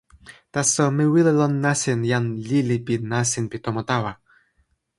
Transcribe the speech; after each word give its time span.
taso 0.53 0.83
mi 0.95 1.05
wile 1.13 1.31
lon 1.39 1.53
nasin 1.65 1.99
jan 2.11 2.25
lili 2.47 2.77
pi 2.85 2.93
nasin 3.11 3.45
pi 3.51 3.57
tomo 3.65 3.81
tawa. 3.89 4.11